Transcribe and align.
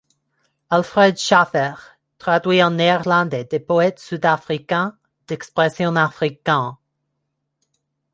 Alfred 0.71 1.19
Schaffer 1.19 1.99
traduit 2.17 2.59
en 2.63 2.71
néerlandais 2.71 3.45
des 3.45 3.59
poètes 3.59 3.99
sud-africains 4.01 4.97
d'expression 5.27 5.95
afrikaans. 5.95 6.79